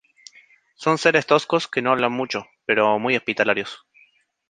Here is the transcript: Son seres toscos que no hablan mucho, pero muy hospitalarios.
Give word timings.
Son 0.73 0.97
seres 0.97 1.27
toscos 1.27 1.67
que 1.67 1.83
no 1.83 1.91
hablan 1.91 2.11
mucho, 2.11 2.47
pero 2.65 2.97
muy 2.97 3.15
hospitalarios. 3.15 3.85